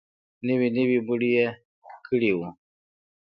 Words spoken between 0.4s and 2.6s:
نوې نوي مړي يې کړي وو.